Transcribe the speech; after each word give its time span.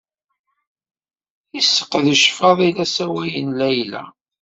Yseqdec 1.55 2.23
Faḍil 2.37 2.75
asawal 2.83 3.31
n 3.45 3.47
Layla. 3.59 4.03